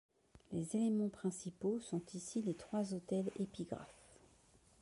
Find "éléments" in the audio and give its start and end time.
0.75-1.09